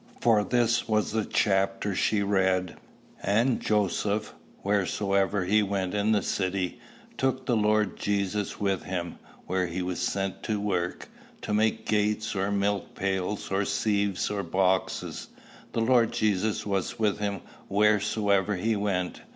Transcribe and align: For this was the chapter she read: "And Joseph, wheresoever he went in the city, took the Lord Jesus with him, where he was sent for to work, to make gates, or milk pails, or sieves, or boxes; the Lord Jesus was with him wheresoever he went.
For 0.19 0.43
this 0.43 0.87
was 0.87 1.11
the 1.11 1.25
chapter 1.25 1.93
she 1.93 2.23
read: 2.23 2.75
"And 3.21 3.59
Joseph, 3.59 4.33
wheresoever 4.63 5.45
he 5.45 5.61
went 5.61 5.93
in 5.93 6.11
the 6.11 6.23
city, 6.23 6.79
took 7.19 7.45
the 7.45 7.55
Lord 7.55 7.97
Jesus 7.97 8.59
with 8.59 8.81
him, 8.85 9.19
where 9.45 9.67
he 9.67 9.83
was 9.83 9.99
sent 9.99 10.37
for 10.37 10.53
to 10.53 10.59
work, 10.59 11.07
to 11.43 11.53
make 11.53 11.85
gates, 11.85 12.35
or 12.35 12.49
milk 12.51 12.95
pails, 12.95 13.51
or 13.51 13.63
sieves, 13.63 14.31
or 14.31 14.41
boxes; 14.41 15.27
the 15.71 15.81
Lord 15.81 16.11
Jesus 16.13 16.65
was 16.65 16.97
with 16.97 17.19
him 17.19 17.41
wheresoever 17.69 18.55
he 18.55 18.75
went. 18.75 19.21